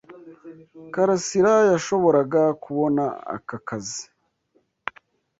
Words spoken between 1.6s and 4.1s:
yashoboraga kubona aka kazi.